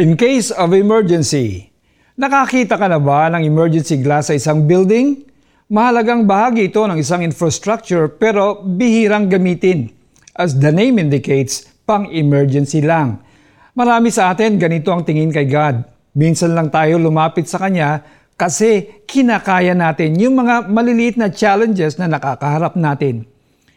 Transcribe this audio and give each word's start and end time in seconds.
In 0.00 0.16
case 0.16 0.48
of 0.48 0.72
emergency, 0.72 1.68
nakakita 2.16 2.80
ka 2.80 2.88
na 2.88 2.96
ba 2.96 3.28
ng 3.36 3.44
emergency 3.44 4.00
glass 4.00 4.32
sa 4.32 4.34
isang 4.40 4.64
building? 4.64 5.28
Mahalagang 5.68 6.24
bahagi 6.24 6.72
ito 6.72 6.80
ng 6.88 6.96
isang 6.96 7.20
infrastructure 7.20 8.08
pero 8.08 8.64
bihirang 8.64 9.28
gamitin. 9.28 9.92
As 10.32 10.56
the 10.56 10.72
name 10.72 10.96
indicates, 10.96 11.68
pang-emergency 11.84 12.80
lang. 12.80 13.20
Marami 13.76 14.08
sa 14.08 14.32
atin 14.32 14.56
ganito 14.56 14.88
ang 14.88 15.04
tingin 15.04 15.28
kay 15.28 15.44
God. 15.44 15.84
Minsan 16.16 16.56
lang 16.56 16.72
tayo 16.72 16.96
lumapit 16.96 17.44
sa 17.44 17.60
Kanya 17.60 18.00
kasi 18.40 19.04
kinakaya 19.04 19.76
natin 19.76 20.16
yung 20.16 20.32
mga 20.32 20.64
maliliit 20.72 21.20
na 21.20 21.28
challenges 21.28 22.00
na 22.00 22.08
nakakaharap 22.08 22.72
natin. 22.72 23.28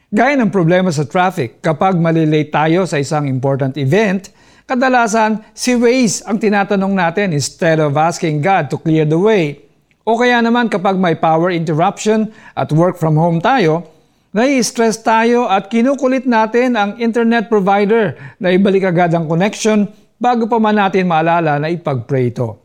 Gaya 0.07 0.39
ng 0.39 0.55
problema 0.55 0.87
sa 0.87 1.03
traffic, 1.03 1.59
kapag 1.59 1.99
malilate 1.99 2.47
tayo 2.47 2.87
sa 2.87 2.95
isang 2.95 3.27
important 3.27 3.75
event, 3.75 4.31
Kadalasan, 4.63 5.43
si 5.51 5.75
Waze 5.75 6.23
ang 6.23 6.39
tinatanong 6.39 6.95
natin 6.95 7.35
instead 7.35 7.83
of 7.83 7.99
asking 7.99 8.39
God 8.39 8.71
to 8.71 8.79
clear 8.79 9.03
the 9.03 9.19
way. 9.19 9.59
O 10.07 10.15
kaya 10.15 10.39
naman 10.39 10.71
kapag 10.71 10.95
may 10.95 11.19
power 11.19 11.51
interruption 11.51 12.31
at 12.55 12.71
work 12.71 12.95
from 12.95 13.19
home 13.19 13.43
tayo, 13.43 13.83
nai-stress 14.31 15.03
tayo 15.03 15.51
at 15.51 15.67
kinukulit 15.67 16.23
natin 16.23 16.79
ang 16.79 16.95
internet 16.95 17.51
provider 17.51 18.15
na 18.39 18.55
ibalik 18.55 18.87
agad 18.87 19.11
ang 19.11 19.27
connection 19.27 19.83
bago 20.15 20.47
pa 20.47 20.55
man 20.63 20.79
natin 20.79 21.11
maalala 21.11 21.59
na 21.59 21.67
ipag-pray 21.67 22.31
ito. 22.31 22.55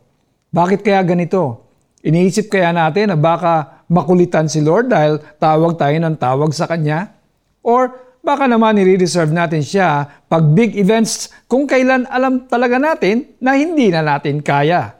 Bakit 0.55 0.79
kaya 0.79 1.03
ganito? 1.03 1.67
Iniisip 1.99 2.47
kaya 2.47 2.71
natin 2.71 3.11
na 3.11 3.19
baka 3.19 3.83
makulitan 3.91 4.47
si 4.47 4.63
Lord 4.63 4.87
dahil 4.87 5.19
tawag 5.35 5.75
tayo 5.75 5.99
ng 5.99 6.15
tawag 6.15 6.55
sa 6.55 6.63
Kanya? 6.63 7.11
Or 7.59 7.91
baka 8.19 8.45
naman 8.45 8.75
nire-reserve 8.75 9.31
natin 9.31 9.63
siya 9.63 10.07
pag 10.27 10.43
big 10.53 10.75
events 10.75 11.31
kung 11.47 11.65
kailan 11.65 12.05
alam 12.07 12.45
talaga 12.45 12.77
natin 12.77 13.25
na 13.39 13.55
hindi 13.55 13.89
na 13.89 14.03
natin 14.03 14.43
kaya. 14.43 14.95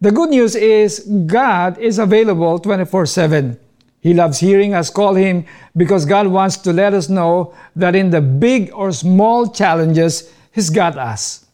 The 0.00 0.12
good 0.12 0.28
news 0.28 0.52
is 0.52 1.00
God 1.24 1.80
is 1.80 1.96
available 1.96 2.60
24-7. 2.60 3.56
He 4.04 4.12
loves 4.12 4.38
hearing 4.38 4.76
us 4.76 4.92
call 4.92 5.16
Him 5.16 5.48
because 5.74 6.04
God 6.04 6.28
wants 6.28 6.56
to 6.68 6.72
let 6.72 6.92
us 6.92 7.08
know 7.08 7.56
that 7.74 7.96
in 7.96 8.10
the 8.10 8.20
big 8.20 8.70
or 8.76 8.92
small 8.92 9.48
challenges, 9.48 10.30
He's 10.52 10.68
got 10.68 10.96
us. 10.96 11.46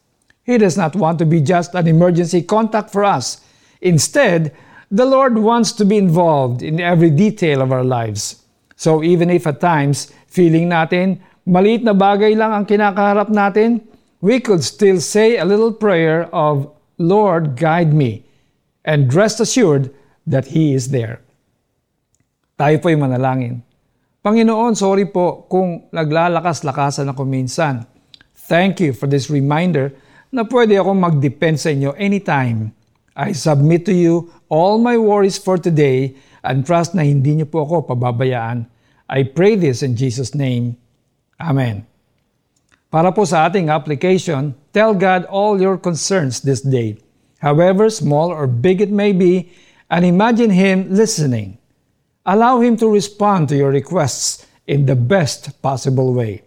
He 0.43 0.57
does 0.59 0.75
not 0.75 0.95
want 0.95 1.19
to 1.19 1.25
be 1.25 1.39
just 1.39 1.73
an 1.73 1.87
emergency 1.87 2.43
contact 2.43 2.91
for 2.91 3.03
us. 3.03 3.39
Instead, 3.79 4.53
the 4.91 5.05
Lord 5.05 5.37
wants 5.39 5.71
to 5.73 5.85
be 5.85 5.97
involved 5.97 6.61
in 6.61 6.79
every 6.79 7.09
detail 7.09 7.61
of 7.61 7.71
our 7.71 7.83
lives. 7.83 8.42
So 8.83 8.99
even 8.99 9.31
if 9.31 9.47
at 9.47 9.63
times 9.63 10.11
feeling 10.27 10.67
natin 10.67 11.23
maliit 11.47 11.87
na 11.87 11.95
bagay 11.95 12.35
lang 12.35 12.51
ang 12.51 12.65
kinakaharap 12.67 13.31
natin, 13.31 13.79
we 14.19 14.43
could 14.43 14.59
still 14.59 14.99
say 14.99 15.39
a 15.39 15.47
little 15.47 15.71
prayer 15.71 16.27
of, 16.35 16.67
Lord, 16.99 17.55
guide 17.55 17.95
me, 17.95 18.27
and 18.83 19.07
rest 19.15 19.39
assured 19.39 19.87
that 20.27 20.51
He 20.51 20.75
is 20.75 20.91
there. 20.91 21.23
Tayo 22.59 22.83
po'y 22.83 22.99
manalangin. 22.99 23.63
Panginoon, 24.19 24.75
sorry 24.75 25.07
po 25.07 25.47
kung 25.47 25.87
naglalakas-lakasan 25.91 27.07
ako 27.07 27.23
minsan. 27.23 27.87
Thank 28.51 28.83
you 28.83 28.91
for 28.91 29.07
this 29.07 29.31
reminder 29.31 29.95
na 30.27 30.43
pwede 30.43 30.75
akong 30.75 30.99
mag-depend 30.99 31.55
sa 31.55 31.71
inyo 31.71 31.95
anytime. 31.95 32.75
I 33.15 33.31
submit 33.31 33.87
to 33.87 33.95
you 33.95 34.31
all 34.51 34.75
my 34.75 34.99
worries 34.99 35.39
for 35.39 35.55
today 35.55 36.19
and 36.43 36.67
trust 36.67 36.91
na 36.91 37.07
hindi 37.07 37.39
niyo 37.39 37.47
po 37.47 37.63
ako 37.63 37.95
pababayaan. 37.95 38.72
I 39.09 39.27
pray 39.27 39.55
this 39.59 39.83
in 39.83 39.99
Jesus' 39.99 40.31
name. 40.31 40.79
Amen. 41.35 41.83
Para 42.87 43.11
po 43.11 43.25
sa 43.25 43.49
ating 43.49 43.73
application, 43.73 44.53
tell 44.71 44.93
God 44.93 45.25
all 45.27 45.57
your 45.57 45.81
concerns 45.81 46.45
this 46.45 46.61
day, 46.61 47.01
however 47.41 47.89
small 47.89 48.29
or 48.29 48.45
big 48.45 48.79
it 48.79 48.93
may 48.93 49.11
be, 49.11 49.49
and 49.89 50.05
imagine 50.05 50.53
Him 50.53 50.93
listening. 50.93 51.57
Allow 52.23 52.61
Him 52.61 52.77
to 52.79 52.87
respond 52.87 53.49
to 53.49 53.57
your 53.57 53.73
requests 53.73 54.45
in 54.69 54.85
the 54.85 54.95
best 54.95 55.57
possible 55.59 56.13
way. 56.13 56.45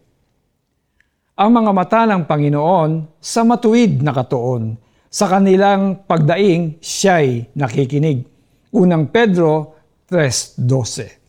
Ang 1.36 1.50
mga 1.60 1.70
mata 1.74 2.08
ng 2.08 2.24
Panginoon 2.24 3.20
sa 3.20 3.44
matuwid 3.44 4.00
na 4.00 4.14
katuon, 4.14 4.78
sa 5.12 5.28
kanilang 5.28 6.08
pagdaing 6.08 6.80
siya'y 6.80 7.52
nakikinig. 7.58 8.24
Unang 8.72 9.12
Pedro 9.12 9.76
3.12 10.08 11.25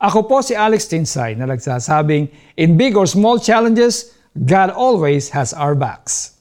ako 0.00 0.24
po 0.24 0.40
si 0.40 0.56
Alex 0.56 0.88
Tinsay 0.88 1.36
na 1.36 1.44
nagsasabing, 1.44 2.32
in 2.56 2.80
big 2.80 2.96
or 2.96 3.04
small 3.04 3.36
challenges, 3.36 4.16
God 4.32 4.72
always 4.72 5.28
has 5.36 5.52
our 5.52 5.76
backs. 5.76 6.39